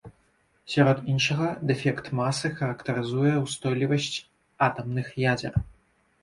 [0.75, 4.09] Сярод іншага, дэфект масы характарызуе ўстойлівасць
[4.71, 5.53] атамных ядзер.